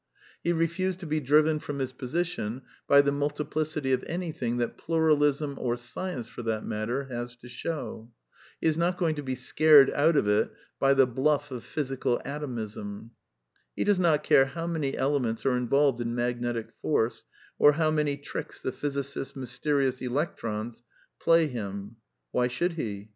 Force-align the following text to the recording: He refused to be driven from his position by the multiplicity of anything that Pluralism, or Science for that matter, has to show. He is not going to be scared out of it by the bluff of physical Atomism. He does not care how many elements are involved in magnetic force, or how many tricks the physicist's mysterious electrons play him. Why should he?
He 0.43 0.51
refused 0.51 0.99
to 1.01 1.05
be 1.05 1.19
driven 1.19 1.59
from 1.59 1.77
his 1.77 1.93
position 1.93 2.63
by 2.87 3.01
the 3.01 3.11
multiplicity 3.11 3.93
of 3.93 4.03
anything 4.07 4.57
that 4.57 4.75
Pluralism, 4.75 5.57
or 5.59 5.77
Science 5.77 6.27
for 6.27 6.41
that 6.41 6.65
matter, 6.65 7.03
has 7.03 7.35
to 7.35 7.47
show. 7.47 8.09
He 8.59 8.65
is 8.65 8.77
not 8.79 8.97
going 8.97 9.13
to 9.13 9.21
be 9.21 9.35
scared 9.35 9.91
out 9.91 10.15
of 10.15 10.27
it 10.27 10.51
by 10.79 10.95
the 10.95 11.05
bluff 11.05 11.51
of 11.51 11.63
physical 11.63 12.19
Atomism. 12.25 13.11
He 13.75 13.83
does 13.83 13.99
not 13.99 14.23
care 14.23 14.45
how 14.45 14.65
many 14.65 14.97
elements 14.97 15.45
are 15.45 15.55
involved 15.55 16.01
in 16.01 16.15
magnetic 16.15 16.71
force, 16.81 17.23
or 17.59 17.73
how 17.73 17.91
many 17.91 18.17
tricks 18.17 18.59
the 18.59 18.71
physicist's 18.71 19.35
mysterious 19.35 20.01
electrons 20.01 20.81
play 21.21 21.45
him. 21.45 21.97
Why 22.31 22.47
should 22.47 22.73
he? 22.73 23.09